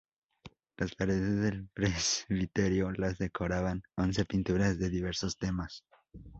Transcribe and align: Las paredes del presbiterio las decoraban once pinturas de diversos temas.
Las 0.77 0.95
paredes 0.95 1.43
del 1.43 1.67
presbiterio 1.75 2.89
las 2.91 3.19
decoraban 3.19 3.83
once 3.95 4.25
pinturas 4.25 4.79
de 4.79 4.89
diversos 4.89 5.37
temas. 5.37 5.83